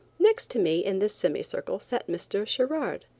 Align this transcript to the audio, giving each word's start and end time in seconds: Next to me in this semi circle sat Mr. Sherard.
Next 0.17 0.49
to 0.49 0.57
me 0.57 0.83
in 0.83 0.97
this 0.97 1.13
semi 1.13 1.43
circle 1.43 1.79
sat 1.79 2.07
Mr. 2.07 2.47
Sherard. 2.47 3.05